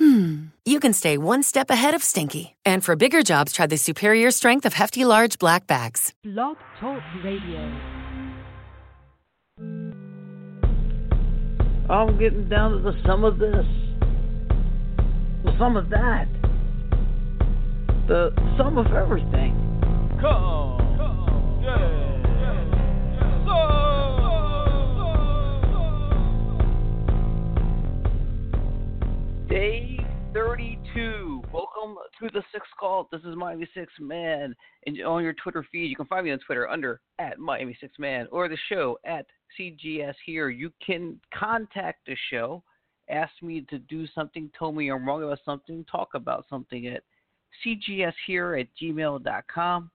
[0.00, 2.56] hmm, you can stay one step ahead of stinky.
[2.64, 6.12] And for bigger jobs, try the superior strength of Hefty Large Black Bags.
[6.24, 7.60] Blog Talk Radio.
[11.90, 13.66] I'm getting down to the sum of this,
[15.44, 16.28] the sum of that,
[18.08, 19.54] the sum of everything.
[20.20, 22.09] Come, come, yeah.
[29.50, 29.98] Day
[30.32, 31.42] 32.
[31.52, 33.08] Welcome to the Sixth Call.
[33.10, 34.54] This is Miami Six Man.
[34.86, 37.98] And on your Twitter feed, you can find me on Twitter under at Miami Six
[37.98, 39.26] Man or the show at
[39.58, 40.50] CGS here.
[40.50, 42.62] You can contact the show,
[43.08, 47.02] ask me to do something, tell me I'm wrong about something, talk about something at
[47.66, 49.90] CGS here at gmail.com.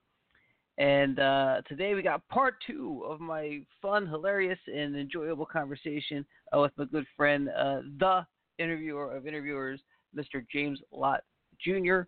[0.76, 6.60] And uh, today we got part two of my fun, hilarious, and enjoyable conversation uh,
[6.60, 8.26] with my good friend, uh, the
[8.58, 9.80] interviewer of interviewers,
[10.16, 10.44] Mr.
[10.52, 11.20] James Lott
[11.60, 12.02] Jr.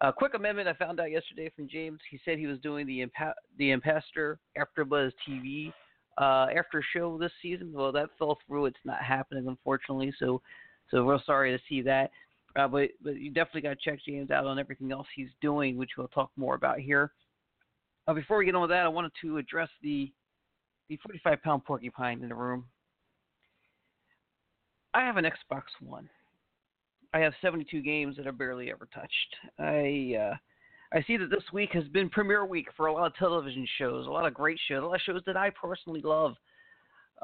[0.00, 2.00] A quick amendment I found out yesterday from James.
[2.10, 5.72] He said he was doing the Impa- the Impastor AfterBuzz TV
[6.18, 7.72] uh, after show this season.
[7.72, 8.66] Well, that fell through.
[8.66, 10.12] It's not happening, unfortunately.
[10.18, 10.42] So,
[10.90, 12.10] so real sorry to see that.
[12.56, 15.76] Uh, but but you definitely got to check James out on everything else he's doing,
[15.76, 17.12] which we'll talk more about here.
[18.06, 20.12] Uh, before we get on with that, I wanted to address the
[20.88, 22.66] the 45 pound porcupine in the room.
[24.94, 26.08] I have an Xbox One.
[27.12, 29.36] I have 72 games that are barely ever touched.
[29.58, 30.36] I uh,
[30.96, 34.06] I see that this week has been premiere week for a lot of television shows,
[34.06, 36.34] a lot of great shows, a lot of shows that I personally love.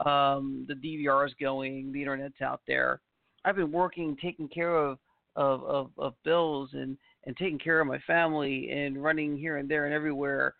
[0.05, 3.01] Um, the DVR is going, the internet's out there.
[3.45, 4.99] I've been working, taking care of
[5.37, 9.69] of, of, of bills and, and taking care of my family and running here and
[9.69, 10.55] there and everywhere.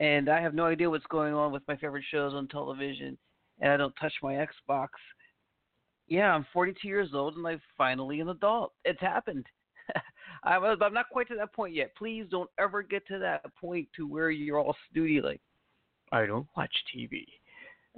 [0.00, 3.18] And I have no idea what's going on with my favorite shows on television,
[3.60, 4.88] and I don't touch my Xbox
[6.12, 8.72] yeah, I'm 42 years old and I'm finally an adult.
[8.84, 9.46] It's happened.
[10.44, 11.96] I'm, I'm not quite to that point yet.
[11.96, 15.40] Please don't ever get to that point to where you're all snooty like,
[16.12, 17.24] I don't watch TV.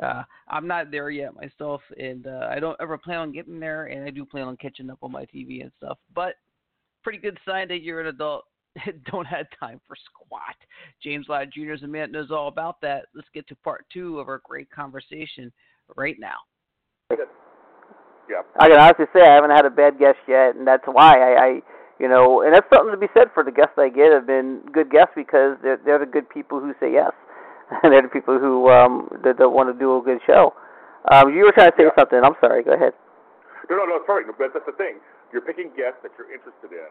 [0.01, 3.87] Uh, I'm not there yet myself, and uh, I don't ever plan on getting there.
[3.87, 5.99] And I do plan on catching up on my TV and stuff.
[6.15, 6.35] But
[7.03, 8.45] pretty good sign that you're an adult.
[9.11, 10.55] don't have time for squat.
[11.03, 11.73] James Lott Jr.
[11.73, 13.07] is a man knows all about that.
[13.13, 15.53] Let's get to part two of our great conversation
[15.97, 16.37] right now.
[18.29, 18.43] Yeah.
[18.59, 21.31] I can honestly say I haven't had a bad guest yet, and that's why I,
[21.37, 21.49] I
[22.01, 24.61] you know, and that's something to be said for the guests I get have been
[24.73, 27.13] good guests because they're they're the good people who say yes,
[27.83, 30.55] and they're the people who um that, that want to do a good show.
[31.13, 31.97] Um, you were trying to say Yeah.
[31.99, 32.21] something.
[32.25, 32.65] I'm sorry.
[32.65, 32.95] Go ahead.
[33.69, 34.25] No, no, no, sorry.
[34.25, 35.01] But that's the thing.
[35.33, 36.91] You're picking guests that you're interested in,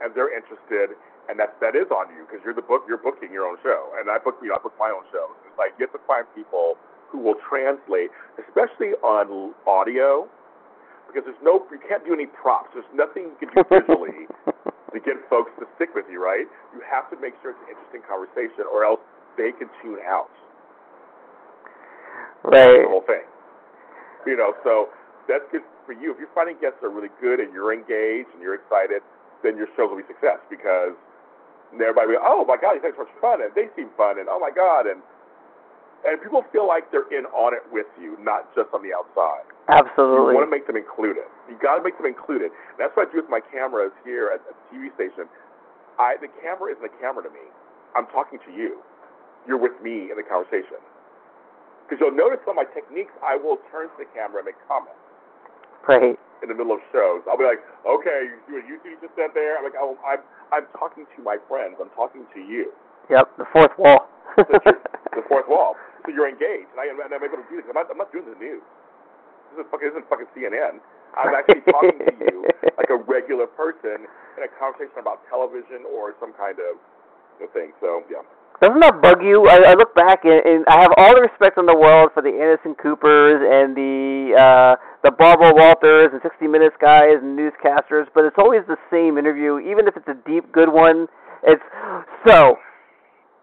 [0.00, 0.96] and they're interested,
[1.28, 2.88] and that that is on you because you're the book.
[2.88, 4.48] You're booking your own show, and I book you.
[4.48, 5.28] know, I book my own show.
[5.44, 6.80] It's like you have to find people
[7.10, 10.28] who will translate, especially on audio,
[11.08, 11.64] because there's no.
[11.72, 12.70] You can't do any props.
[12.74, 16.22] There's nothing you can do visually to get folks to stick with you.
[16.22, 16.46] Right?
[16.72, 19.00] You have to make sure it's an interesting conversation, or else
[19.36, 20.28] they can tune out.
[22.44, 22.84] Right.
[22.84, 23.26] the whole thing.
[24.26, 24.88] You know, so
[25.26, 26.12] that's good for you.
[26.12, 29.00] If you're finding guests that are really good and you're engaged and you're excited,
[29.42, 30.92] then your show will be a success because
[31.72, 33.88] everybody will, be, oh my God, these guys are so much fun and they seem
[33.96, 35.00] fun and oh my God and
[36.06, 39.42] and people feel like they're in on it with you, not just on the outside.
[39.68, 40.32] Absolutely.
[40.32, 41.26] You want to make them included.
[41.50, 42.54] You got to make them included.
[42.54, 45.26] And that's what I do with my cameras here at, the TV station.
[45.98, 47.42] I the camera isn't a camera to me.
[47.98, 48.78] I'm talking to you.
[49.46, 50.78] You're with me in the conversation.
[51.84, 55.00] Because you'll notice on my techniques, I will turn to the camera and make comments
[55.88, 56.20] Right.
[56.44, 57.24] in the middle of shows.
[57.24, 59.56] I'll be like, okay, you see what you just said there?
[59.56, 60.20] I'm like, oh, I'm
[60.52, 61.76] I'm talking to my friends.
[61.80, 62.72] I'm talking to you.
[63.10, 63.36] Yep.
[63.38, 64.08] The fourth wall.
[64.36, 65.76] The fourth wall.
[66.08, 67.66] You're engaged, and, I, and I'm able to do this.
[67.68, 68.64] I'm not, I'm not doing the news.
[69.52, 70.80] This isn't fucking, this isn't fucking CNN.
[71.16, 72.44] I'm actually talking to you
[72.76, 76.76] like a regular person in a conversation about television or some kind of
[77.40, 77.72] you know, thing.
[77.80, 78.22] So yeah.
[78.60, 79.46] Doesn't that bug you?
[79.46, 82.22] I, I look back and, and I have all the respect in the world for
[82.22, 88.06] the Anderson Coopers and the uh, the Barbara Walters and 60 Minutes guys and newscasters,
[88.14, 91.06] but it's always the same interview, even if it's a deep, good one.
[91.44, 91.62] It's
[92.26, 92.58] so.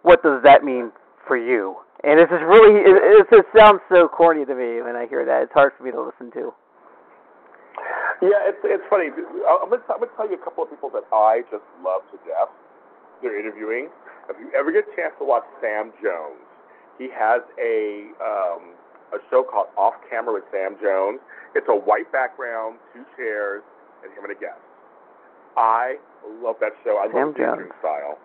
[0.04, 0.92] What does that mean
[1.26, 1.78] for you?
[2.04, 5.26] And it's just really, it, it just sounds so corny to me when I hear
[5.26, 5.44] that.
[5.44, 6.54] It's hard for me to listen to.
[8.24, 9.12] Yeah, it's it's funny.
[9.12, 12.18] I'm gonna, I'm gonna tell you a couple of people that I just love to
[12.24, 12.48] death.
[13.22, 13.90] They're interviewing.
[14.30, 16.40] If you ever get a chance to watch Sam Jones,
[16.98, 18.72] he has a um,
[19.12, 21.20] a show called Off Camera with Sam Jones.
[21.56, 23.64] It's a white background, two chairs,
[24.04, 24.64] and him and a guest.
[25.58, 26.00] I
[26.40, 26.96] love that show.
[27.04, 27.72] I Sam love Jones.
[27.84, 28.16] style.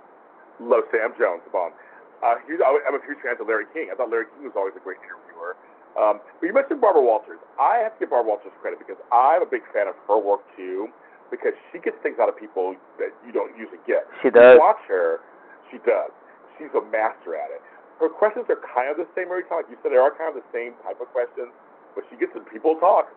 [0.63, 1.73] Love Sam Jones, the bomb.
[2.21, 3.89] Uh, he's, I'm a huge fan of Larry King.
[3.89, 5.57] I thought Larry King was always a great interviewer.
[5.97, 7.41] Um, but you mentioned Barbara Walters.
[7.59, 10.45] I have to give Barbara Walters credit because I'm a big fan of her work
[10.55, 10.93] too,
[11.33, 14.07] because she gets things out of people that you don't usually get.
[14.23, 14.61] She You does.
[14.61, 15.25] watch her,
[15.73, 16.13] she does.
[16.61, 17.65] She's a master at it.
[17.99, 19.65] Her questions are kind of the same every time.
[19.65, 21.51] Like you said, they are kind of the same type of questions,
[21.97, 23.09] but she gets the people talk.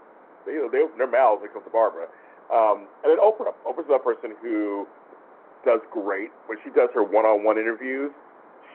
[0.48, 2.08] They, you know, they open their mouths when it comes to Barbara.
[2.52, 3.56] Um, and then Oprah.
[3.64, 4.88] Oprah's that person who
[5.64, 8.12] does great when she does her one-on-one interviews.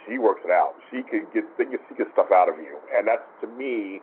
[0.08, 0.74] She works it out.
[0.90, 4.00] She can get she can get stuff out of you, and that's to me,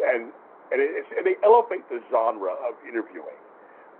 [0.00, 0.32] and
[0.72, 3.36] and, it, and they elevate the genre of interviewing.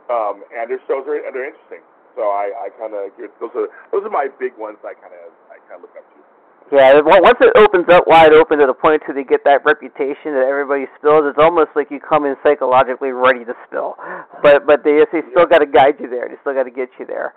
[0.08, 1.84] Um, and their shows are and they're interesting.
[2.16, 4.80] So I, I kind of those are those are my big ones.
[4.80, 6.18] I kind of I kind of look up to.
[6.68, 10.36] Yeah, once it opens up wide open to the point to they get that reputation
[10.36, 13.96] that everybody spills, it's almost like you come in psychologically ready to spill.
[14.42, 16.28] But but they they still got to guide you there.
[16.28, 17.32] They still got to get you there.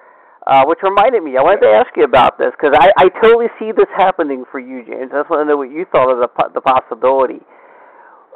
[0.48, 3.46] Uh, which reminded me, I wanted to ask you about this because I, I totally
[3.60, 5.12] see this happening for you, James.
[5.14, 7.46] I just want to know what you thought of the the possibility.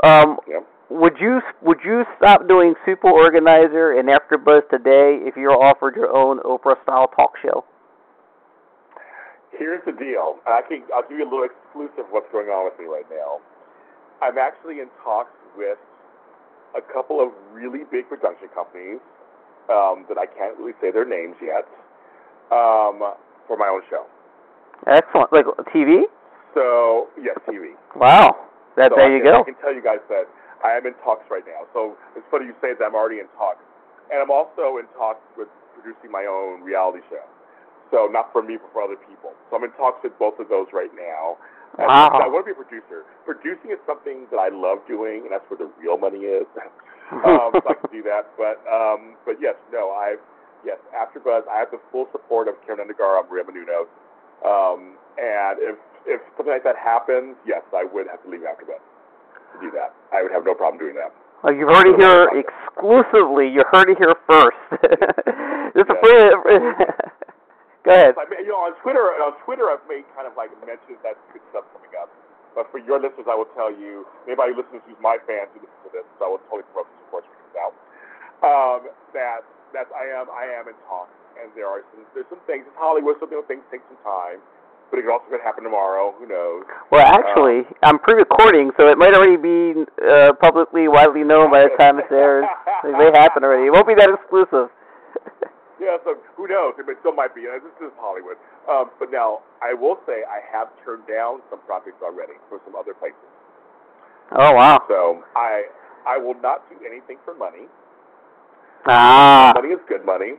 [0.03, 0.61] Um, Yeah.
[0.89, 5.95] would you would you stop doing Super Organizer and AfterBuzz today if you were offered
[5.95, 7.65] your own Oprah style talk show?
[9.57, 10.37] Here's the deal.
[10.45, 13.39] I can I'll give you a little exclusive what's going on with me right now.
[14.21, 15.79] I'm actually in talks with
[16.77, 18.99] a couple of really big production companies
[19.73, 21.65] um, that I can't really say their names yet
[22.51, 23.01] um,
[23.47, 24.05] for my own show.
[24.87, 26.03] Excellent, like TV.
[26.53, 27.73] So yes, TV.
[27.95, 28.35] Wow,
[28.77, 29.41] that So there I you can, go.
[29.41, 30.25] I can tell you guys that
[30.63, 31.67] I am in talks right now.
[31.73, 33.63] So it's funny you say that I'm already in talks,
[34.11, 37.23] and I'm also in talks with producing my own reality show.
[37.91, 39.33] So not for me, but for other people.
[39.49, 41.37] So I'm in talks with both of those right now.
[41.77, 42.23] And Wow.
[42.23, 43.03] I want to be a producer.
[43.25, 46.47] Producing is something that I love doing, and that's where the real money is.
[47.11, 48.25] um, so I can do that.
[48.33, 50.15] But um, but yes, no, I
[50.65, 51.47] yes, AfterBuzz.
[51.47, 53.87] I have the full support of Keven Undergaro on Maria Menounos.
[54.43, 58.81] Um, and if if something like that happens, yes, I would have to leave AfterBuzz
[58.81, 59.93] to do that.
[60.11, 61.13] I would have no problem doing that.
[61.45, 63.49] Well, you heard it here exclusively.
[63.53, 64.57] You heard it here first.
[65.77, 66.25] this is a free.
[67.85, 68.17] Go ahead.
[68.17, 71.21] I mean, you know, on Twitter, on Twitter, I've made kind of like mentions that
[71.29, 72.09] good stuff coming up.
[72.57, 75.61] But for your listeners, I will tell you, anybody who listens who's my fans who
[75.61, 77.73] listens to this, so I will totally promote this before it comes out.
[78.41, 78.79] Um,
[79.13, 79.45] that
[79.75, 82.63] that I am I am in talks, and there are some there's some things.
[82.63, 84.39] It's Hollywood, so you know, things take some time.
[84.93, 86.13] But it could also could happen tomorrow.
[86.17, 86.63] Who knows?
[86.93, 91.73] Well, actually, I'm pre-recording, so it might already be uh, publicly, widely known by the
[91.75, 92.45] time it airs.
[92.85, 93.65] It may happen already.
[93.67, 94.69] It won't be that exclusive.
[95.75, 96.73] Yeah, so who knows?
[96.79, 97.43] It still might be.
[97.43, 98.39] This is Hollywood.
[98.71, 102.79] Um, but now, I will say I have turned down some projects already for some
[102.79, 103.19] other places.
[104.31, 104.79] oh wow.
[104.87, 105.67] So I
[106.07, 107.67] I will not do anything for money.
[108.87, 109.53] Ah.
[109.55, 110.33] Money is good money.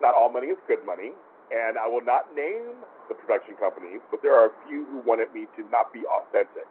[0.00, 1.12] Not all money is good money.
[1.50, 2.76] And I will not name
[3.08, 6.68] the production companies, but there are a few who wanted me to not be authentic.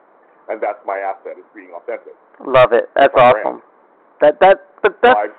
[0.50, 2.14] And that's my asset, is being authentic.
[2.46, 2.90] Love it.
[2.96, 3.62] That's My awesome.
[4.22, 5.36] That that but that's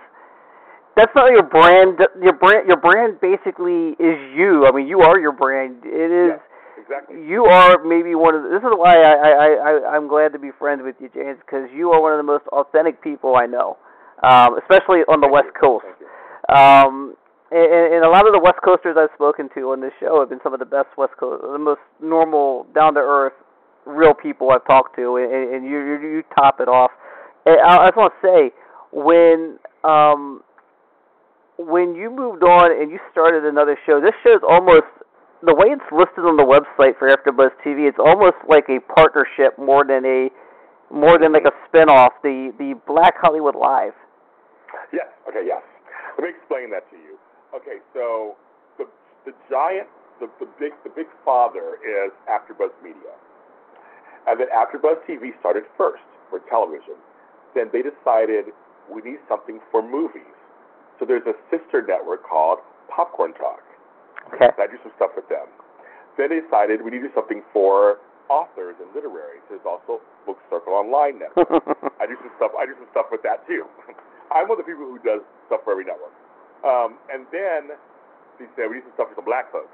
[0.96, 1.98] that's not your brand.
[2.22, 4.66] Your brand your brand basically is you.
[4.66, 5.82] I mean, you are your brand.
[5.84, 6.36] It is.
[6.36, 6.40] Yes,
[6.82, 7.24] exactly.
[7.24, 10.38] You are maybe one of the, this is why I I I I'm glad to
[10.38, 13.46] be friends with you, James, because you are one of the most authentic people I
[13.46, 13.78] know,
[14.22, 15.48] um, especially on the West.
[15.60, 15.86] Coast.
[16.48, 17.14] Um,
[17.50, 20.28] and, and a lot of the West Coasters I've spoken to on this show have
[20.28, 23.32] been some of the best West Coast, the most normal, down to earth,
[23.86, 26.90] real people I've talked to, and, and you, you you top it off.
[27.46, 28.52] And I, just want to say
[28.92, 30.42] when um
[31.56, 34.86] when you moved on and you started another show, this show's almost
[35.42, 37.88] the way it's listed on the website for AfterBuzz TV.
[37.88, 40.28] It's almost like a partnership more than a
[40.92, 42.12] more than like a spin-off.
[42.22, 43.94] The the Black Hollywood Live.
[44.92, 45.08] Yes.
[45.28, 45.44] Okay.
[45.46, 45.62] Yes.
[46.16, 47.18] Let me explain that to you.
[47.54, 47.78] Okay.
[47.94, 48.36] So
[48.78, 48.86] the
[49.24, 49.88] the giant,
[50.20, 53.14] the, the big, the big father is AfterBuzz Media,
[54.26, 56.96] and then AfterBuzz TV started first for television.
[57.54, 58.52] Then they decided
[58.88, 60.36] we need something for movies.
[60.98, 63.62] So there's a sister network called Popcorn Talk.
[64.34, 64.48] Okay.
[64.58, 65.46] I do some stuff with them.
[66.16, 69.40] Then they decided we need to do something for authors and literaries.
[69.48, 71.48] There's also Book Circle Online network.
[72.00, 72.52] I do some stuff.
[72.58, 73.64] I do some stuff with that too.
[74.34, 76.12] I'm one of the people who does stuff for every network.
[76.64, 77.76] Um, and then
[78.38, 79.72] they said we need some stuff for some black folks,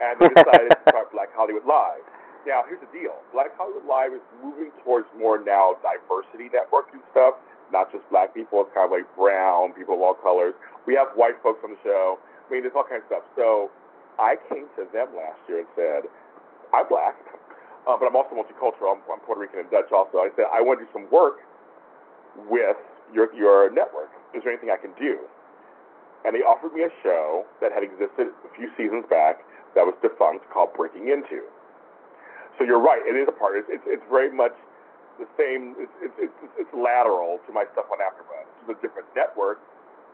[0.00, 2.04] and they decided to start Black Hollywood Live.
[2.44, 7.00] Now here's the deal: Black Hollywood Live is moving towards more now diversity network and
[7.16, 7.40] stuff,
[7.72, 8.60] not just black people.
[8.66, 10.52] It's kind of like brown people of all colors.
[10.84, 12.20] We have white folks on the show.
[12.20, 13.24] I mean, there's all kinds of stuff.
[13.34, 13.72] So
[14.20, 16.02] I came to them last year and said,
[16.76, 17.16] I'm black,
[17.88, 18.92] uh, but I'm also multicultural.
[18.92, 20.20] I'm, I'm Puerto Rican and Dutch also.
[20.20, 21.40] I said, I want to do some work
[22.48, 22.76] with
[23.12, 24.10] your, your network.
[24.34, 25.20] Is there anything I can do?
[26.24, 29.42] And they offered me a show that had existed a few seasons back
[29.74, 31.44] that was defunct called Breaking Into.
[32.58, 33.02] So you're right.
[33.02, 33.58] It is a part.
[33.58, 34.54] It's, it's, it's very much
[35.18, 35.74] the same.
[35.80, 38.48] It's, it's, it's, lateral to my stuff on AfterBuzz.
[38.64, 39.60] It's a different network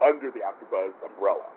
[0.05, 1.49] under the AfterBuzz umbrella.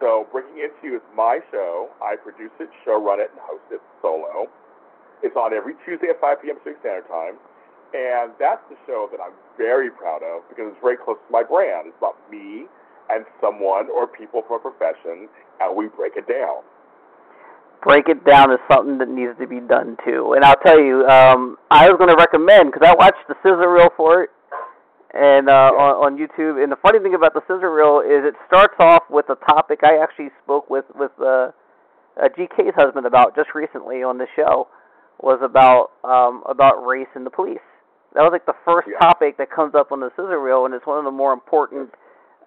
[0.00, 1.88] So Breaking Into is my show.
[2.02, 4.48] I produce it, show run it, and host it solo.
[5.22, 6.56] It's on every Tuesday at 5 p.m.
[6.60, 7.40] Pacific Standard Time.
[7.96, 11.42] And that's the show that I'm very proud of because it's very close to my
[11.42, 11.88] brand.
[11.88, 12.68] It's about me
[13.08, 15.28] and someone or people from a profession,
[15.60, 16.60] and we break it down.
[17.82, 20.34] Break it down is something that needs to be done too.
[20.36, 23.64] And I'll tell you, um, I was going to recommend because I watched the sizzle
[23.64, 24.30] reel for it,
[25.14, 26.60] and uh, on, on YouTube.
[26.60, 29.80] And the funny thing about the sizzle reel is it starts off with a topic
[29.84, 31.52] I actually spoke with with uh,
[32.20, 34.68] uh, GK's husband about just recently on the show
[35.20, 37.64] was about um, about race in the police.
[38.16, 38.98] That was like the first Yeah.
[38.98, 41.92] topic that comes up on the sizzle reel, and it's one of the more important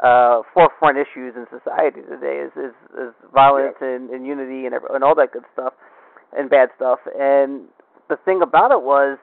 [0.01, 5.03] uh, forefront issues in society today is is, is violence and, and unity and and
[5.03, 5.73] all that good stuff
[6.35, 6.99] and bad stuff.
[7.17, 7.67] And
[8.09, 9.19] the thing about it was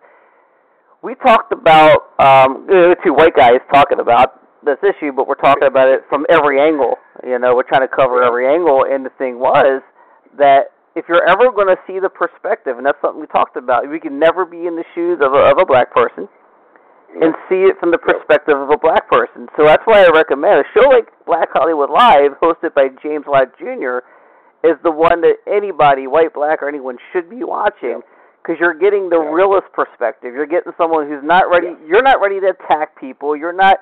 [1.03, 2.67] we talked about um
[3.03, 6.95] two white guys talking about this issue, but we're talking about it from every angle.
[7.27, 8.85] You know, we're trying to cover every angle.
[8.89, 9.83] And the thing was
[10.39, 13.89] that if you're ever going to see the perspective, and that's something we talked about,
[13.89, 16.29] we can never be in the shoes of a, of a black person
[17.23, 19.49] and see it from the perspective of a black person.
[19.57, 23.57] So that's why I recommend a show like Black Hollywood Live, hosted by James Lott
[23.59, 23.99] Jr.,
[24.65, 28.01] is the one that anybody, white, black, or anyone, should be watching
[28.43, 30.35] because you're getting the realist perspective.
[30.35, 31.69] You're getting someone who's not ready.
[31.87, 33.37] You're not ready to attack people.
[33.37, 33.79] You're not.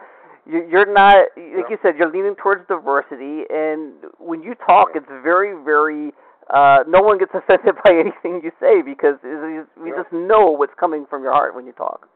[0.47, 1.27] you- You're not.
[1.37, 6.13] Like you said, you're leaning towards diversity, and when you talk, it's very, very.
[6.53, 11.07] Uh, no one gets offended by anything you say because we just know what's coming
[11.09, 12.09] from your heart when you talk.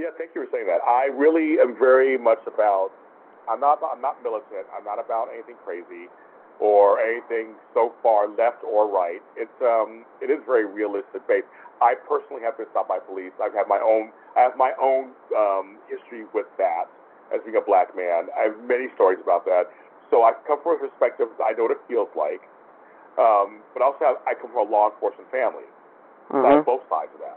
[0.00, 0.80] Yeah, thank you for saying that.
[0.88, 2.88] I really am very much about.
[3.44, 3.84] I'm not.
[3.84, 4.64] I'm not militant.
[4.72, 6.08] I'm not about anything crazy,
[6.56, 9.20] or anything so far left or right.
[9.36, 10.08] It's um.
[10.24, 11.44] It is very realistic based.
[11.84, 13.36] I personally have been stopped by police.
[13.44, 14.08] I've had my own.
[14.40, 16.88] I have my own um, history with that
[17.28, 18.32] as being a black man.
[18.32, 19.68] I have many stories about that.
[20.08, 21.28] So I come from a perspective.
[21.44, 22.40] I know what it feels like.
[23.20, 25.68] Um, but also, have, I come from a law enforcement family.
[26.32, 27.36] So I have both sides of that.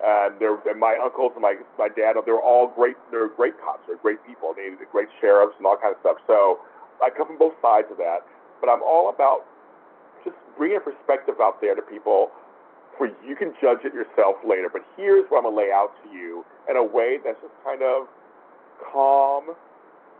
[0.00, 2.96] And they're and my uncles and my my dad, they're all great.
[3.10, 3.84] They're great cops.
[3.86, 4.54] They're great people.
[4.56, 6.16] They, they're great sheriffs and all kind of stuff.
[6.26, 6.60] So
[7.04, 8.24] I come from both sides of that.
[8.60, 9.44] But I'm all about
[10.24, 12.28] just bringing a perspective out there to people,
[12.96, 14.68] where you can judge it yourself later.
[14.72, 17.82] But here's what I'm gonna lay out to you in a way that's just kind
[17.82, 18.08] of
[18.92, 19.52] calm,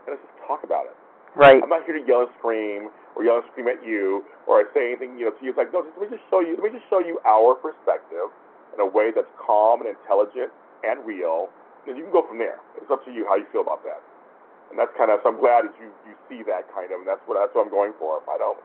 [0.05, 0.97] and let's just talk about it.
[1.35, 1.61] Right.
[1.61, 4.91] I'm not here to yell and scream or yell and scream at you or say
[4.91, 5.51] anything, you know, to you.
[5.51, 7.55] It's like, no, just, let me just show you, let me just show you our
[7.55, 8.29] perspective
[8.73, 10.51] in a way that's calm and intelligent
[10.83, 11.49] and real.
[11.87, 12.61] And you can go from there.
[12.77, 14.01] It's up to you how you feel about that.
[14.69, 17.07] And that's kind of, so I'm glad that you, you see that kind of, and
[17.07, 18.23] that's what, that's what I'm going for.
[18.31, 18.59] I don't,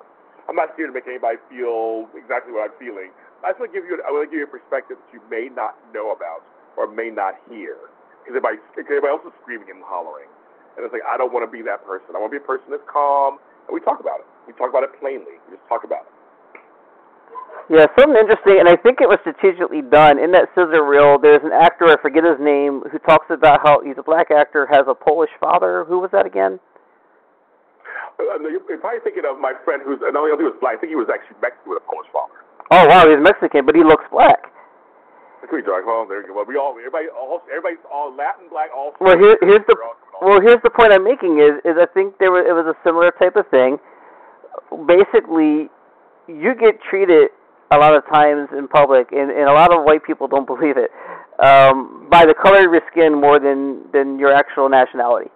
[0.46, 3.10] I'm not here to make anybody feel exactly what I'm feeling.
[3.42, 5.18] I just want to give you, I want to give you a perspective that you
[5.26, 6.46] may not know about
[6.78, 7.74] or may not hear.
[8.22, 10.30] Because everybody, everybody else is screaming and hollering.
[10.78, 12.14] And it's like, I don't want to be that person.
[12.14, 14.28] I want to be a person that's calm, and we talk about it.
[14.46, 15.40] We talk about it plainly.
[15.48, 16.15] We just talk about it.
[17.68, 20.22] Yeah, something interesting, and I think it was strategically done.
[20.22, 23.82] In that sizzle reel, there's an actor, I forget his name, who talks about how
[23.82, 25.82] he's a black actor, has a Polish father.
[25.88, 26.60] Who was that again?
[28.22, 30.78] Uh, You're probably thinking of my friend who's, I know he was black.
[30.78, 32.38] I think he was actually Mexican with a Polish father.
[32.70, 34.46] Oh, wow, he's Mexican, but he looks black.
[35.42, 35.86] It could be dark.
[35.86, 36.38] Well, there you go.
[36.46, 38.94] We all, everybody, all, everybody's all Latin, black, all.
[39.02, 41.58] Well, here, here's the We're all coming all- well, here's the point I'm making is
[41.66, 43.76] is I think there was it was a similar type of thing.
[44.88, 45.68] Basically,
[46.26, 47.28] you get treated
[47.70, 50.76] a lot of times in public, and, and a lot of white people don't believe
[50.76, 50.90] it,
[51.42, 55.30] um, by the color of your skin more than than your actual nationality.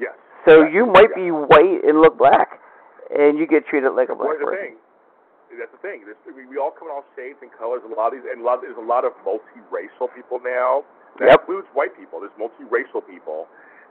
[0.00, 0.14] Yes.
[0.46, 1.24] So you might Yeah.
[1.24, 2.60] be white and look black,
[3.16, 4.58] and you get treated like a Well, black the person.
[4.60, 4.76] thing.
[5.58, 6.04] That's the thing.
[6.04, 7.80] There's, we, we all come in all shades and colors.
[7.82, 10.84] A lot of these, and a lot, there's a lot of multiracial people now.
[11.18, 11.40] That Yep.
[11.40, 12.20] includes white people.
[12.20, 13.48] There's multiracial people,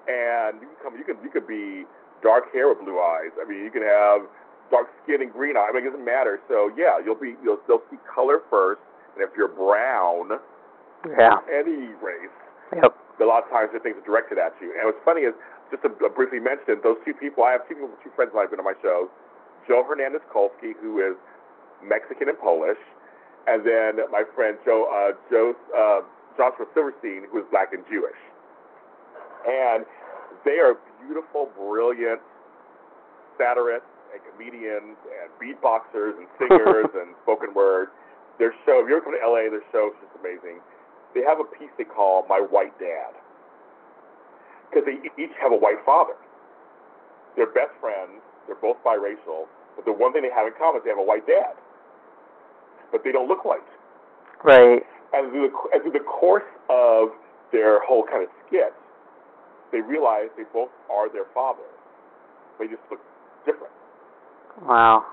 [0.07, 0.93] and you can come.
[0.97, 1.83] You can you could be
[2.21, 3.31] dark hair with blue eyes.
[3.41, 4.21] I mean, you can have
[4.71, 5.69] dark skin and green eyes.
[5.69, 6.39] I mean, it doesn't matter.
[6.47, 8.81] So yeah, you'll be you'll they'll see color first,
[9.15, 10.39] and if you're brown,
[11.07, 11.39] Yeah.
[11.51, 12.33] any race,
[12.75, 12.93] Yep.
[13.21, 14.73] a lot of times the things are directed at you.
[14.75, 15.33] And what's funny is,
[15.71, 18.35] just to uh, briefly mention, those two people, I have two people, two friends of
[18.35, 19.09] mine who've been on my show,
[19.67, 21.15] Joe Hernandez Kolski, who is
[21.83, 22.79] Mexican and Polish,
[23.47, 26.01] and then my friend Joe, uh, Joe uh,
[26.35, 28.17] Joshua Silverstein, who is black and Jewish.
[29.47, 29.85] And
[30.45, 32.19] they are beautiful, brilliant
[33.37, 37.93] satirists and comedians and beatboxers and singers and spoken word.
[38.41, 40.61] Their show, if you ever come to LA, their show is just amazing.
[41.13, 43.17] They have a piece they call My White Dad
[44.69, 46.13] because they each have a white father.
[47.35, 48.21] They're best friends.
[48.45, 49.45] They're both biracial,
[49.75, 51.53] but the one thing they have in common is they have a white dad,
[52.91, 53.65] but they don't look white.
[54.43, 54.81] Right.
[55.13, 57.09] And through the, and through the course of
[57.51, 58.73] their whole kind of skit,
[59.71, 61.67] they realize they both are their father.
[62.59, 63.01] They just look
[63.45, 63.73] different.
[64.63, 65.05] Wow.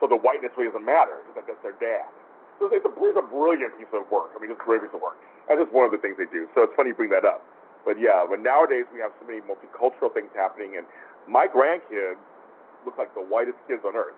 [0.00, 1.22] So the whiteness really doesn't matter.
[1.36, 2.10] Like that's their dad.
[2.58, 4.34] So it's a, it's a brilliant piece of work.
[4.34, 5.18] I mean, it's a brilliant piece of work.
[5.46, 6.46] That's just one of the things they do.
[6.54, 7.42] So it's funny you bring that up.
[7.86, 10.86] But yeah, but nowadays we have so many multicultural things happening, and
[11.26, 12.18] my grandkids
[12.86, 14.14] look like the whitest kids on earth.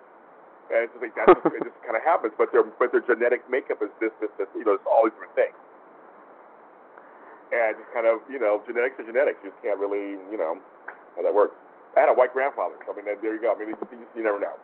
[0.69, 2.33] And it's just like that's just, it just kind of happens.
[2.37, 4.49] But their but their genetic makeup is this this this.
[4.53, 5.57] You know, it's all these different things.
[7.53, 9.41] And just kind of you know, genetics are genetics.
[9.41, 10.61] You just can't really you know
[11.17, 11.57] how that works.
[11.95, 12.75] I had a white grandfather.
[12.85, 13.55] So I mean, there you go.
[13.55, 14.55] I mean, you, you never know.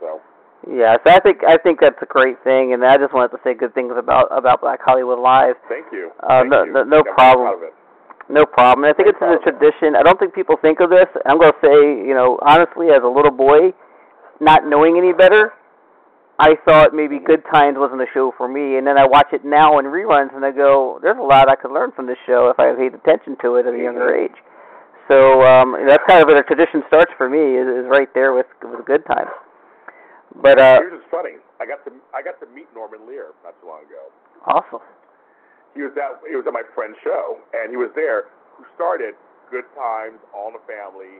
[0.00, 0.20] So.
[0.68, 3.40] Yeah, so I think I think that's a great thing, and I just wanted to
[3.42, 5.56] say good things about about Black Hollywood Live.
[5.68, 6.12] Thank you.
[6.20, 6.72] Uh, Thank no, you.
[6.72, 7.46] no, no problem.
[7.48, 7.74] proud of it.
[8.28, 8.84] No problem.
[8.84, 9.96] And I think Very it's a proud tradition.
[9.96, 11.08] I don't think people think of this.
[11.26, 13.72] I'm going to say, you know, honestly, as a little boy,
[14.38, 15.52] not knowing any better,
[16.38, 18.78] I thought maybe Good Times wasn't a show for me.
[18.78, 21.56] And then I watch it now in reruns, and I go, there's a lot I
[21.56, 24.38] could learn from this show if I paid attention to it at a younger age.
[25.10, 27.58] So um, that's kind of where the tradition starts for me.
[27.58, 29.34] Is, is right there with with Good Times.
[30.38, 31.42] But uh, Here's what's funny.
[31.58, 34.06] I got to I got to meet Norman Lear not too long ago.
[34.46, 34.86] awesome.
[35.74, 38.30] He was at he was at my friend's show, and he was there.
[38.54, 39.18] Who started
[39.50, 41.18] Good Times, All in the Family,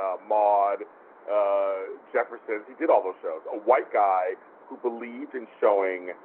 [0.00, 0.88] uh, Maude,
[1.28, 2.64] uh, Jeffersons.
[2.64, 3.44] He did all those shows.
[3.52, 4.32] A white guy
[4.72, 6.16] who believed in showing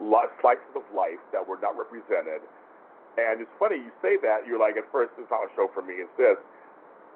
[0.00, 2.46] li- slices of life that were not represented.
[3.18, 4.46] And it's funny you say that.
[4.46, 5.98] You're like, at first, it's not a show for me.
[5.98, 6.38] It's this.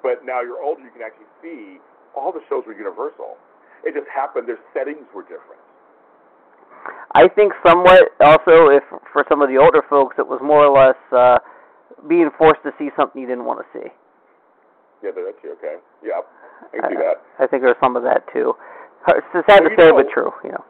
[0.03, 1.79] But now you're older, you can actually see
[2.11, 3.39] all the shows were universal.
[3.87, 4.47] It just happened.
[4.51, 5.63] Their settings were different.
[7.15, 8.83] I think somewhat also if
[9.15, 11.39] for some of the older folks it was more or less uh
[12.09, 13.87] being forced to see something you didn't want to see.
[15.01, 15.39] Yeah, that's.
[15.39, 15.79] Okay.
[16.03, 16.19] Yeah,
[16.73, 17.23] I can see that.
[17.39, 18.53] I think there's some of that too.
[19.07, 20.31] It's sad Well, to say, know- but true.
[20.43, 20.65] You know.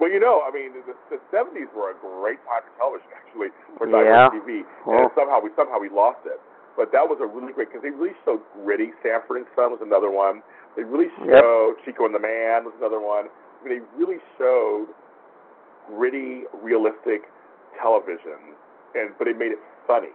[0.00, 3.48] Well, you know, I mean, the, the 70s were a great time for television, actually,
[3.78, 4.28] for Yeah.
[4.30, 4.64] diverse TV.
[4.86, 5.06] Well.
[5.06, 6.40] And somehow we somehow we lost it.
[6.76, 8.92] But that was a really great because they really showed gritty.
[9.02, 10.42] Sanford and Son was another one.
[10.74, 11.38] They really Yep.
[11.42, 13.28] showed Chico and the Man was another one.
[13.30, 14.88] I mean, they really showed
[15.86, 17.30] gritty, realistic
[17.80, 18.56] television,
[18.94, 20.10] and but they made it funny.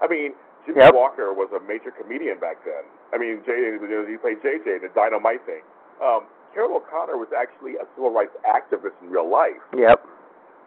[0.00, 0.32] I mean,
[0.64, 0.94] Jimmy Yep.
[0.94, 2.84] Walker was a major comedian back then.
[3.12, 5.62] I mean, Jay, he played JJ, the Dynamite thing.
[6.00, 10.02] Um, Carroll O'Connor was actually a civil rights activist in real life, Yep.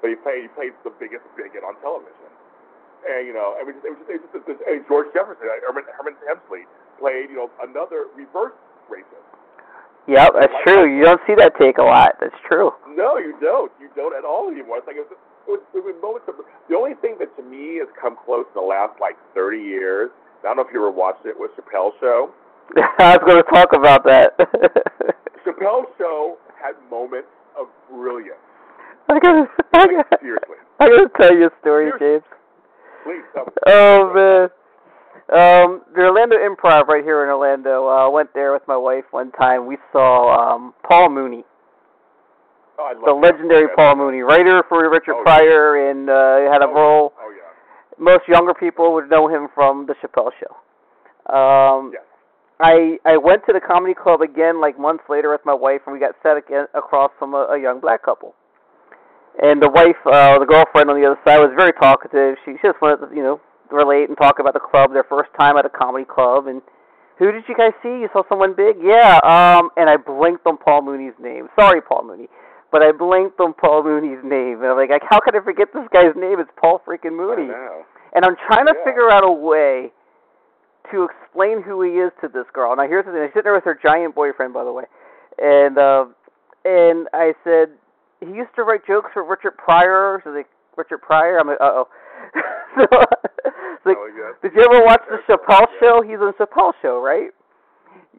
[0.02, 2.30] but he played he played the biggest bigot on television.
[3.08, 5.58] And you know, I mean, it was just, it was just, and George Jefferson, uh,
[5.66, 6.70] Sherman, Sherman Hemsley
[7.02, 8.54] played you know another reverse
[8.90, 9.26] racist.
[10.08, 10.86] Yep, that's true.
[10.90, 12.18] You don't see that take a lot.
[12.22, 12.72] That's true.
[12.90, 13.72] No, you don't.
[13.80, 14.78] You don't at all anymore.
[14.82, 16.36] It's like it was, it was, it was moments of,
[16.70, 20.10] the only thing that to me has come close in the last like 30 years.
[20.42, 21.38] I don't know if you ever watched it.
[21.38, 22.34] Was Chappelle's show.
[23.00, 24.34] I was going to talk about that.
[25.46, 27.28] Chappelle's show had moments
[27.60, 28.40] of brilliance.
[29.10, 32.08] I gotta, I Like, gotta, seriously, I gotta tell you a story, Seriously.
[32.08, 32.24] James.
[33.04, 33.52] please tell me.
[33.68, 34.50] Oh man.
[35.32, 37.88] Um, the Orlando Improv right here in Orlando.
[37.88, 39.66] I uh, went there with my wife one time.
[39.66, 41.44] We saw um Paul Mooney,
[42.78, 43.76] Oh, I love the legendary Yeah.
[43.76, 45.38] Paul Mooney, writer for Richard Oh, yeah.
[45.38, 47.14] Pryor, and uh, had a Oh, role.
[47.22, 47.42] Oh yeah.
[47.98, 51.34] Most younger people would know him from the Chappelle Show.
[51.34, 52.04] Um, Yes.
[52.62, 55.94] I I went to the comedy club again like months later with my wife, and
[55.94, 58.36] we got sat again across from a, a young black couple.
[59.42, 62.36] And the wife, uh, the girlfriend on the other side, was very talkative.
[62.46, 63.40] She she just wanted to, you know,
[63.72, 66.62] relate and talk about the club, their first time at a comedy club, and
[67.18, 67.90] who did you guys see?
[68.04, 68.78] You saw someone big?
[68.84, 69.20] Yeah.
[69.24, 71.48] Um, and I blinked on Paul Mooney's name.
[71.58, 72.28] Sorry, Paul Mooney,
[72.72, 75.88] but I blinked on Paul Mooney's name, and I'm like, how could I forget this
[75.94, 76.40] guy's name?
[76.40, 77.50] It's Paul freaking Mooney.
[78.14, 78.84] And I'm trying to Yeah.
[78.84, 79.92] figure out a way
[80.92, 82.76] to explain who he is to this girl.
[82.76, 83.22] Now here's the thing.
[83.22, 84.84] I sit there with her giant boyfriend, by the way,
[85.40, 86.06] and uh,
[86.66, 87.70] and I said
[88.20, 90.22] he used to write jokes for Richard Pryor.
[90.24, 91.40] So like Richard Pryor.
[91.40, 91.88] I'm like, uh oh.
[92.76, 92.86] so,
[93.86, 95.80] like, Oh, did you ever watch the Chappelle yeah.
[95.80, 96.02] show?
[96.02, 97.32] He's on Chappelle show, right?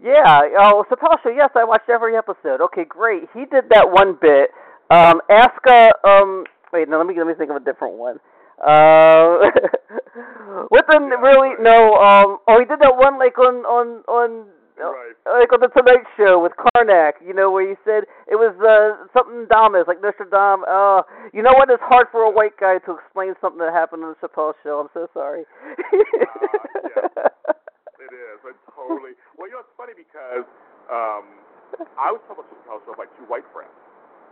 [0.02, 0.42] Yeah.
[0.58, 1.30] Oh, Chappelle show.
[1.30, 2.60] Yes, I watched every episode.
[2.60, 3.28] Okay, great.
[3.32, 4.50] He did that one bit.
[4.90, 6.44] Um, ask uh, um.
[6.72, 6.98] Wait, no.
[6.98, 8.18] Let me let me think of a different one.
[8.62, 9.50] Uh,
[10.70, 11.60] with the Yeah, really right.
[11.60, 11.94] no.
[11.98, 12.38] Um.
[12.48, 14.46] Oh, he did that one like on on on.
[14.80, 15.14] uh, Right.
[15.26, 19.06] Like on the Tonight Show with Carnac, you know, where he said it was uh,
[19.14, 20.64] something Damas, like Notre Dame.
[20.66, 21.70] Uh, you know what?
[21.70, 24.80] It's hard for a white guy to explain something that happened on the Chappelle show.
[24.82, 25.44] I'm so sorry.
[25.92, 27.28] yeah.
[28.02, 28.38] It is.
[28.42, 29.14] It totally.
[29.38, 30.42] Well, you know, it's funny because
[30.90, 31.24] um,
[31.94, 33.70] I was told about Chappelle show by two white friends.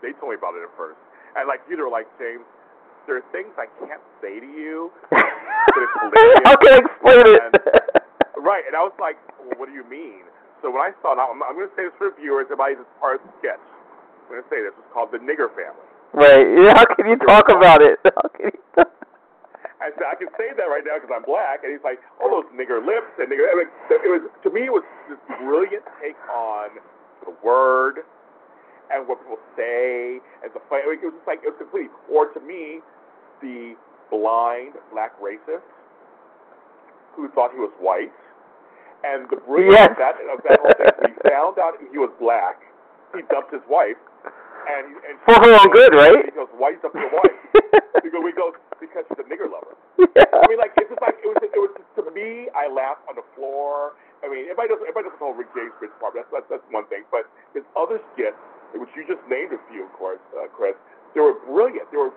[0.02, 0.98] They told me about it at first,
[1.38, 2.42] and like you, were like, James,
[3.06, 6.40] there are things I can't say to you, but it's hilarious.
[6.44, 7.42] How can explain it?
[8.40, 10.24] Right, and I was like, well, what do you mean?
[10.62, 12.48] So when I saw it, I'm, I'm going to say this for viewers.
[12.48, 13.60] Everybody, this is part of the sketch.
[14.28, 14.72] I'm going to say this.
[14.76, 15.88] It's called the Nigger Family.
[16.12, 16.44] right.
[16.44, 18.00] Yeah, How can you talk about it?
[18.04, 18.92] How can you talk?
[19.80, 21.64] I said, I can say that right now because I'm black.
[21.64, 23.48] And he's like, all those nigger lips and nigger.
[23.48, 26.76] I mean, it was to me, it was this brilliant take on
[27.24, 28.04] the word
[28.92, 30.82] and what people say and the fight.
[30.86, 31.90] I mean, it was just like it was complete.
[32.10, 32.80] Or to me,
[33.42, 33.74] the
[34.10, 35.64] blind black racist
[37.16, 38.12] who thought he was white,
[39.02, 39.90] and the brilliance Yes.
[39.90, 40.94] of that of that whole thing.
[40.98, 42.62] When he found out he was black,
[43.14, 43.98] he dumped his wife,
[44.70, 46.24] and, and For her own good, right?
[46.24, 47.36] He goes, "Why you dump your wife?"
[48.10, 48.50] Goes, "We go
[48.82, 49.78] because she's a nigger lover."
[50.18, 50.26] yeah.
[50.34, 51.38] I mean, like it's just like it was.
[51.46, 52.50] It was to me.
[52.58, 53.94] I laughed on the floor.
[54.22, 54.82] I mean, everybody does.
[54.82, 56.18] Everybody does the whole Rick James bridge part.
[56.18, 57.06] That's that's that's one thing.
[57.14, 58.34] But his other skits,
[58.74, 60.74] which you just named a few, of course, uh, Chris,
[61.14, 61.90] they were brilliant.
[61.90, 62.12] They were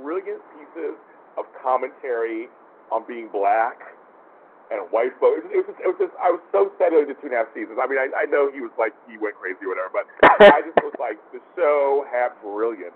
[0.00, 0.96] brilliant pieces
[1.36, 2.48] of commentary
[2.90, 3.80] on being black
[4.70, 5.44] and white folks.
[5.48, 5.80] It was just.
[5.80, 6.14] It was just.
[6.20, 7.80] I was so sad it was two and a half seasons.
[7.80, 10.04] I mean, I I know he was like he went crazy or whatever, but
[10.44, 12.92] I just was like the show had brilliant.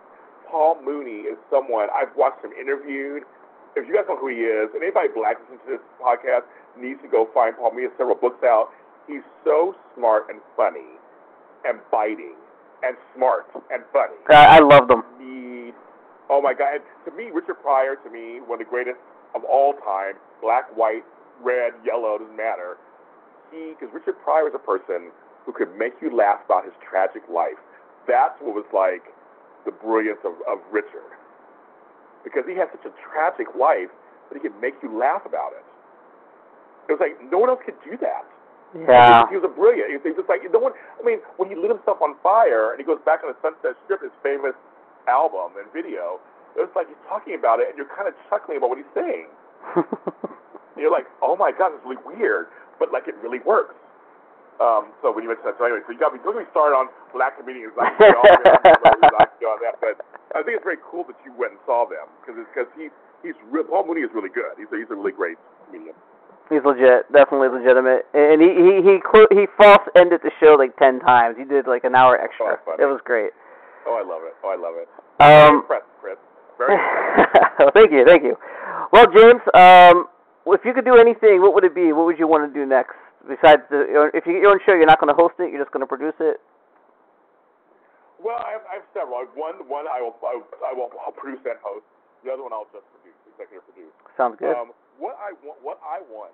[0.48, 3.24] Paul Mooney is someone I've watched him interviewed.
[3.72, 6.44] If you guys know who he is, and anybody black listening to this podcast
[6.76, 7.88] needs to go find Paul Mooney.
[7.88, 8.68] He has several books out.
[9.08, 11.00] He's so smart and funny,
[11.64, 12.36] and biting,
[12.82, 14.14] and smart and funny.
[14.28, 15.02] I, I love them.
[15.18, 15.74] Need,
[16.28, 16.80] oh my God!
[16.80, 18.98] And to me, Richard Pryor, to me, one of the greatest
[19.34, 20.14] of all time.
[20.40, 21.04] Black, white,
[21.42, 22.76] red, yellow, doesn't matter.
[23.50, 25.12] He, because Richard Pryor is a person
[25.46, 27.58] who could make you laugh about his tragic life.
[28.08, 29.02] That's what was like
[29.64, 31.14] the brilliance of, of Richard.
[32.24, 33.90] Because he had such a tragic life,
[34.28, 35.64] but he could make you laugh about it.
[36.88, 38.26] It was like no one else could do that.
[38.72, 39.28] Yeah.
[39.28, 39.92] He was a brilliant.
[39.92, 40.72] He was just like no one.
[40.96, 43.76] I mean, when he lit himself on fire and he goes back on the Sunset
[43.84, 44.56] Strip, his famous
[45.08, 46.20] album and video,
[46.56, 48.94] it was like he's talking about it and you're kind of chuckling about what he's
[48.96, 49.28] saying.
[50.76, 52.48] You're like, oh my god, it's really weird,
[52.80, 53.76] but like it really works.
[54.60, 56.20] Um, so when you mentioned that, so anyway, so you got me.
[56.24, 57.72] Don't get me started on black comedians.
[57.76, 60.00] I can on that, but
[60.32, 62.88] I think it's very cool that you went and saw them because because he
[63.26, 63.64] he's real.
[63.64, 64.54] Paul Mooney is really good.
[64.56, 65.96] He's a, he's a really great comedian.
[66.52, 68.94] He's legit, definitely legitimate, and he he he
[69.32, 71.40] he false ended the show like ten times.
[71.40, 72.60] He did like an hour extra.
[72.60, 73.32] Oh, it was great.
[73.88, 74.36] Oh, I love it.
[74.44, 74.88] Oh, I love it.
[75.16, 76.18] Um, Very impressed, Chris.
[76.60, 77.72] Very impressed.
[77.72, 78.36] thank you, thank you.
[78.92, 80.12] Well, James, um,
[80.52, 81.96] if you could do anything, what would it be?
[81.96, 83.00] What would you want to do next?
[83.24, 85.48] Besides, the, if you get your own show, you're not going to host it.
[85.48, 86.36] You're just going to produce it.
[88.20, 89.24] Well, I have, I have several.
[89.34, 91.86] One, one I will, I will, I will I'll produce and host.
[92.22, 93.94] The other one I'll just produce, executive produce.
[94.20, 94.54] Sounds good.
[94.54, 94.70] Um,
[95.02, 96.30] what I want, what I want,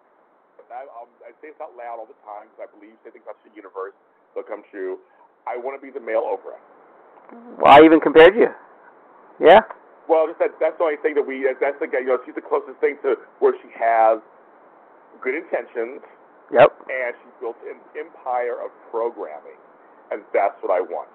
[0.69, 3.25] I, I'll, I say this out loud all the time because I believe say things
[3.25, 3.97] about the universe,
[4.37, 5.01] they'll come true.
[5.49, 6.61] I want to be the male Oprah.
[7.57, 8.53] well, I even compared you.
[9.41, 9.65] Yeah.
[10.05, 11.49] Well, just that, that's the only thing that we.
[11.61, 14.21] That's the you know she's the closest thing to where she has
[15.25, 16.05] good intentions
[16.53, 16.73] Yep.
[16.89, 19.61] and she built an empire of programming,
[20.13, 21.09] and that's what I want.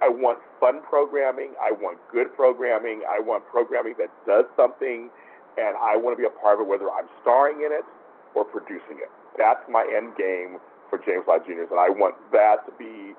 [0.00, 1.52] I want fun programming.
[1.60, 3.02] I want good programming.
[3.04, 5.10] I want programming that does something,
[5.58, 7.84] and I want to be a part of it, whether I'm starring in it
[8.34, 9.10] or producing it.
[9.38, 10.58] That's my end game
[10.90, 11.66] for James Lott Jr.
[11.70, 13.14] And I want that to be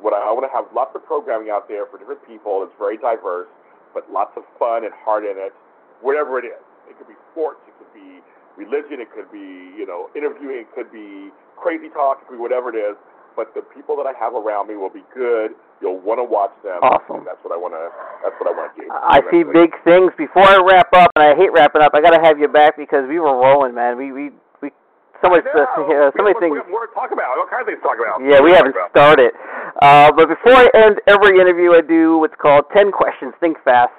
[0.00, 2.62] what I, I want to have lots of programming out there for different people.
[2.62, 3.50] It's very diverse,
[3.94, 5.52] but lots of fun and heart in it,
[6.00, 6.62] whatever it is.
[6.88, 7.60] It could be sports.
[7.66, 8.22] It could be
[8.54, 9.02] religion.
[9.02, 10.64] It could be, you know, interviewing.
[10.66, 12.22] It could be crazy talk.
[12.22, 12.96] It could be whatever it is.
[13.36, 15.52] But the people that I have around me will be good.
[15.84, 16.80] You'll want to watch them.
[16.80, 17.20] Awesome.
[17.28, 17.92] That's what I want to.
[18.24, 18.88] That's what I want to do.
[18.88, 20.08] I see big things.
[20.16, 22.80] Before I wrap up, and I hate wrapping up, I got to have you back
[22.80, 24.00] because we were rolling, man.
[24.00, 24.32] We we
[24.64, 24.72] we
[25.20, 25.68] so much I stuff.
[25.76, 25.84] know.
[25.92, 26.56] Yeah, so we many things.
[26.56, 27.36] We have more to talk about.
[27.36, 28.24] All kinds of things to talk about.
[28.24, 28.96] Yeah, we haven't about.
[28.96, 29.36] started.
[29.84, 33.36] Uh, but before I end every interview, I do what's called 10 questions.
[33.36, 33.92] Think fast.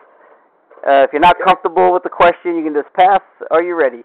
[0.81, 3.21] Uh, if you're not comfortable with the question, you can just pass.
[3.53, 4.01] Are you ready?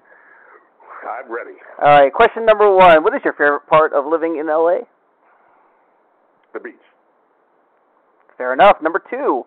[1.03, 1.57] I'm ready.
[1.83, 3.03] All right, question number one.
[3.03, 4.85] What is your favorite part of living in LA?
[6.53, 6.75] The beach.
[8.37, 8.77] Fair enough.
[8.83, 9.45] Number two.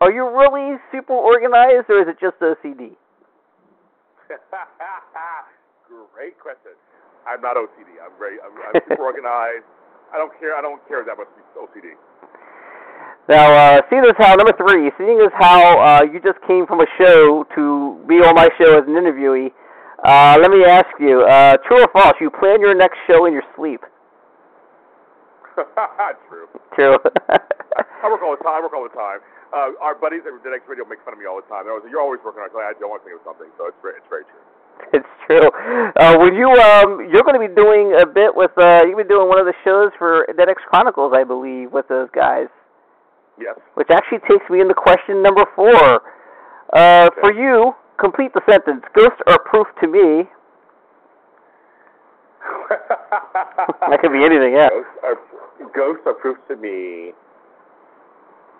[0.00, 2.96] Are you really super organized or is it just OCD?
[6.14, 6.72] Great question.
[7.26, 7.96] I'm not OCD.
[8.02, 8.36] I'm very.
[8.40, 9.64] I'm, I'm super organized.
[10.12, 10.54] I don't care.
[10.56, 11.96] I don't care that much about OCD.
[13.28, 16.80] Now, uh, seeing as how, number three, seeing as how uh, you just came from
[16.80, 19.50] a show to be on my show as an interviewee,
[20.04, 23.32] uh, let me ask you, uh, true or false, you plan your next show in
[23.32, 23.80] your sleep?
[26.28, 26.46] True.
[26.74, 26.96] True.
[28.02, 28.54] I work all the time.
[28.56, 29.20] I work all the time.
[29.54, 31.64] Uh, our buddies at the next radio make fun of me all the time.
[31.64, 32.50] They're always, You're always working on.
[32.52, 33.48] I don't want to think of something.
[33.56, 34.44] So it's very, it's very true.
[34.92, 35.48] It's true.
[35.96, 39.08] Uh, when you um, you're going to be doing a bit with uh, you've been
[39.08, 42.48] doing one of the shows for Dead X Chronicles, I believe, with those guys.
[43.40, 43.56] Yes.
[43.74, 46.02] Which actually takes me into question number four.
[46.74, 47.20] Uh, Okay.
[47.20, 48.82] For you, complete the sentence.
[48.94, 50.28] Ghosts are proof to me.
[53.88, 54.68] That could be anything, yeah.
[54.70, 55.16] Ghosts are,
[55.74, 57.12] ghosts are proof to me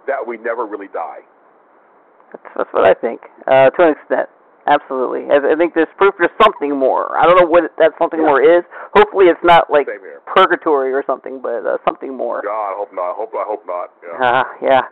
[0.07, 1.21] that we never really die.
[2.33, 4.29] That's, that's what I think, uh, to an extent.
[4.69, 5.31] Absolutely.
[5.31, 7.17] I, I think there's proof there's something more.
[7.19, 8.27] I don't know what that something Yeah.
[8.27, 8.65] more is.
[8.95, 9.87] Hopefully, it's not like
[10.27, 12.43] purgatory or something, but uh, something more.
[12.43, 13.11] God, I hope not.
[13.11, 13.91] I hope I hope not.
[14.03, 14.27] Yeah.
[14.27, 14.83] Uh, yeah.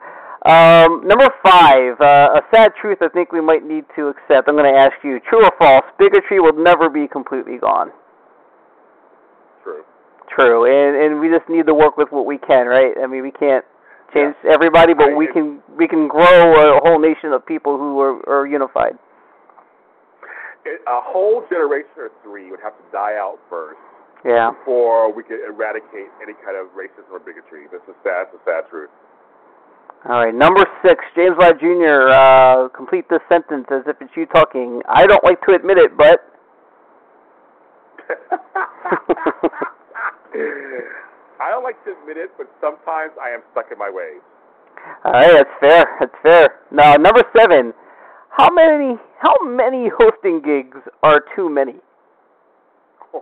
[0.46, 4.46] Um, number five, uh, a sad truth I think we might need to accept.
[4.46, 5.84] I'm going to ask you, true or false?
[5.98, 7.90] Bigotry will never be completely gone.
[10.34, 10.64] True.
[10.66, 12.94] And and we just need to work with what we can, right?
[13.02, 13.64] I mean, we can't
[14.12, 18.00] change everybody, but I- we can we can grow a whole nation of people who
[18.00, 18.98] are, are unified.
[20.66, 23.78] A whole generation or three would have to die out first
[24.24, 24.50] Yeah.
[24.50, 27.66] before we could eradicate any kind of racism or bigotry.
[27.70, 28.28] This is sad.
[28.32, 28.88] It's a sad truth.
[30.08, 32.08] All right, number six, James Lott Jr.
[32.10, 34.82] Uh, complete this sentence as if it's you talking.
[34.88, 36.20] I don't like to admit it, but
[41.44, 44.22] I don't like to admit it, but sometimes I am stuck in my ways.
[45.04, 45.84] all right, that's fair.
[46.00, 46.54] That's fair.
[46.72, 47.74] Now, number seven,
[48.30, 51.76] how many how many hosting gigs are too many?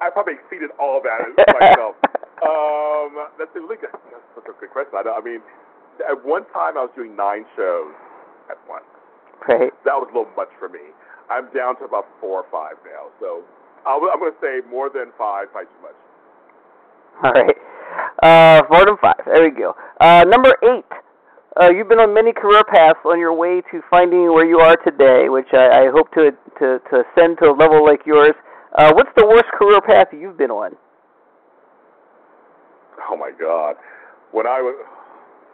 [0.00, 1.26] I probably exceeded all of that
[1.58, 1.96] myself.
[2.46, 3.90] um, that's a really good.
[3.90, 4.94] That's such a good question.
[4.94, 5.42] I, I mean,
[6.06, 7.90] at one time I was doing nine shows
[8.48, 8.86] at once.
[9.48, 9.74] Right.
[9.84, 10.94] That was a little much for me.
[11.30, 13.10] I'm down to about four or five now.
[13.18, 13.42] So
[13.86, 15.98] I'll, I'm going to say more than five, probably too much.
[17.24, 17.56] All right.
[18.22, 19.18] Uh, four to five.
[19.26, 19.74] There we go.
[20.00, 20.86] Uh, number eight.
[21.60, 24.76] Uh, you've been on many career paths on your way to finding where you are
[24.86, 28.34] today, which I, I hope to to to ascend to a level like yours.
[28.78, 30.76] Uh, what's the worst career path you've been on?
[33.10, 33.74] Oh my God.
[34.30, 34.76] When I was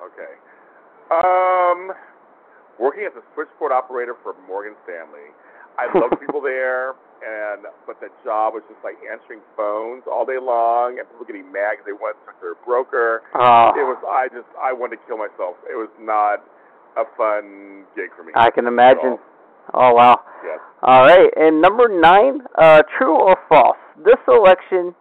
[0.04, 0.36] okay,
[1.14, 1.96] um,
[2.78, 5.32] working as a switchboard operator for Morgan Stanley,
[5.78, 10.38] I loved people there, and but the job was just like answering phones all day
[10.40, 13.22] long, and people getting mad because they wanted to talk to their broker.
[13.34, 15.56] Oh, It was I just I wanted to kill myself.
[15.64, 16.44] It was not
[17.00, 18.32] a fun gig for me.
[18.36, 19.16] I can imagine.
[19.72, 20.20] Oh wow.
[20.44, 20.60] Yes.
[20.82, 23.78] All right, and number nine, uh, true or false?
[24.04, 24.94] This election,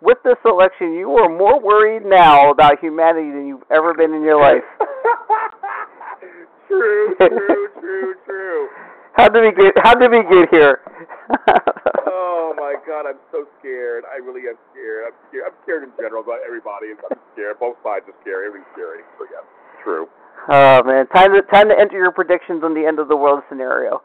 [0.00, 4.22] with this election, you are more worried now about humanity than you've ever been in
[4.22, 4.64] your life.
[6.68, 8.68] true, true, true, true.
[9.18, 9.74] How did we get?
[9.82, 10.80] How did we get here?
[12.10, 14.04] Oh my God, I'm so scared.
[14.08, 15.04] I really am scared.
[15.12, 15.44] I'm scared.
[15.46, 16.96] I'm scared in general about everybody.
[16.96, 17.60] I'm scared.
[17.60, 18.48] Both sides are scary.
[18.48, 19.04] Everything's scary.
[19.20, 19.44] So yeah,
[19.84, 20.08] true.
[20.48, 23.42] Oh man, time to time to enter your predictions on the end of the world
[23.48, 24.00] scenario.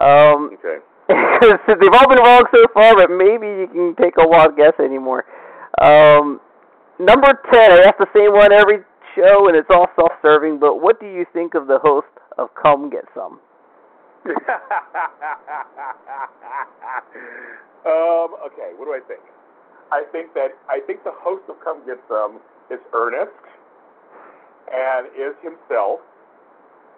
[0.00, 0.82] Um, Okay.
[1.08, 5.24] they've all been wrong so far, but maybe you can take a wild guess anymore.
[5.80, 6.40] Um,
[6.98, 8.82] number ten, I ask the same one every
[9.14, 10.58] show, and it's all self-serving.
[10.58, 13.38] But what do you think of the host of Come Get Sum?
[17.86, 19.20] um, okay, what do I think?
[19.92, 23.30] I think that I think the host of Come Get Sum is earnest
[24.72, 26.00] and is himself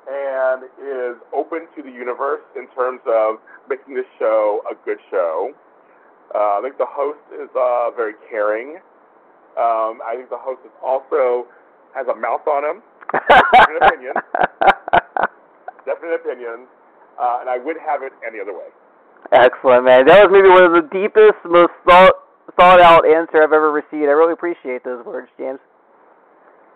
[0.08, 3.36] and is open to the universe in terms of
[3.68, 5.52] making the show a good show.
[6.34, 8.76] Uh, I think the host is uh, very caring.
[9.60, 11.46] Um, I think the host is also
[11.94, 14.14] has a mouth on him, Definite opinion.
[15.84, 16.66] definite opinion,
[17.20, 18.70] uh, and I would have it any other way.
[19.32, 20.06] Excellent, man.
[20.06, 22.14] That was maybe one of the deepest, most thought
[22.56, 24.08] thought out answer I've ever received.
[24.08, 25.60] I really appreciate those words, James.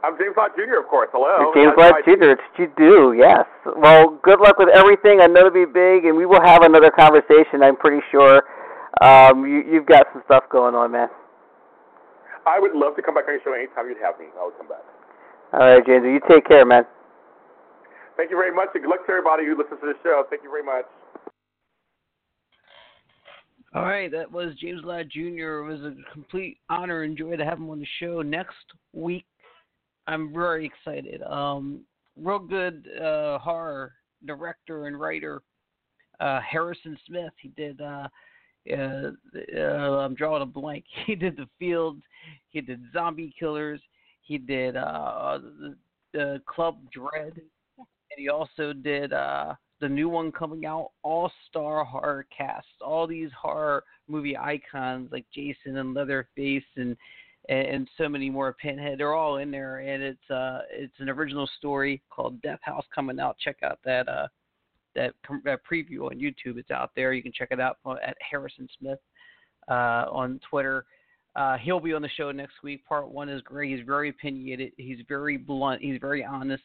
[0.05, 1.09] I'm James Lott Jr., of course.
[1.15, 1.55] Hello.
[1.55, 2.35] James Lott Jr.
[2.35, 3.47] It's you do, yes.
[3.79, 5.23] Well, good luck with everything.
[5.23, 7.63] I know it'll be big, and we will have another conversation.
[7.63, 8.43] I'm pretty sure.
[9.01, 11.09] Um, you, you've got some stuff going on, man.
[12.47, 14.27] I would love to come back on your show anytime you'd have me.
[14.35, 14.83] I would come back.
[15.55, 16.03] All right, James.
[16.03, 16.83] You take care, man.
[18.23, 20.23] Thank you very much, and good luck to everybody who listens to the show.
[20.31, 20.85] Thank you very much.
[23.75, 25.59] All right, that was James Lott Jr.
[25.59, 28.23] It was a complete honor and joy to have him on the show.
[28.23, 28.55] Next
[28.93, 29.25] week,
[30.07, 31.21] I'm very excited.
[31.25, 31.81] Um,
[32.17, 35.43] real good uh, horror director and writer,
[36.21, 37.33] uh, Harrison Smith.
[37.41, 37.81] He did.
[37.81, 38.07] Uh,
[38.73, 39.11] uh,
[39.57, 40.85] uh, I'm drawing a blank.
[41.09, 42.01] He did The Field.
[42.51, 43.81] He did Zombie Killers.
[44.21, 45.41] He did uh,
[46.13, 47.41] the, Club Dread,
[48.15, 52.67] and he also did uh, the new one coming out, All Star Horror Cast.
[52.85, 56.97] All these horror movie icons like Jason and Leatherface and
[57.49, 58.53] and, and so many more.
[58.53, 62.85] Pinhead, they're all in there, and it's uh it's an original story called Death House
[62.95, 63.37] coming out.
[63.39, 64.29] Check out that uh
[64.95, 66.59] that, that preview on YouTube.
[66.59, 67.13] It's out there.
[67.13, 68.99] You can check it out at Harrison Smith
[69.69, 70.85] uh, on Twitter.
[71.35, 72.85] Uh, he'll be on the show next week.
[72.87, 73.75] Part one is great.
[73.75, 74.73] He's very opinionated.
[74.77, 75.81] He's very blunt.
[75.81, 76.63] He's very honest,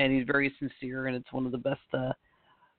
[0.00, 1.06] and he's very sincere.
[1.06, 1.80] And it's one of the best.
[1.92, 2.12] Uh,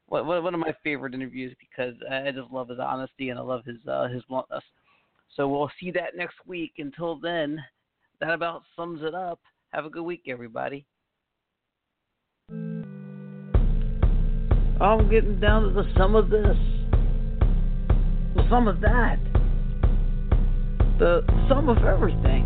[0.07, 3.63] one, one of my favorite interviews because I just love his honesty and I love
[3.65, 4.63] his uh, his bluntness.
[5.35, 6.73] So we'll see that next week.
[6.77, 7.63] Until then,
[8.19, 9.39] that about sums it up.
[9.69, 10.85] Have a good week, everybody.
[14.81, 16.57] I'm getting down to the sum of this,
[18.35, 19.19] the sum of that,
[20.99, 22.43] the sum of everything.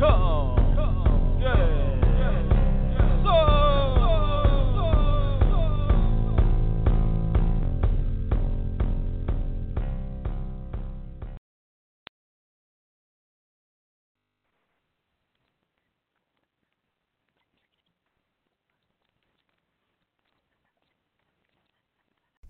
[0.00, 1.87] Come, come, yeah, yeah,